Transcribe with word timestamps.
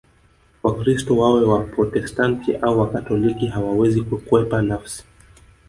Wakristo 0.63 1.11
wawe 1.17 1.43
Waprotestanti 1.47 2.55
au 2.55 2.79
Wakatoliki 2.79 3.47
hawawezi 3.47 4.01
kukwepa 4.01 4.61
nafsi 4.61 5.03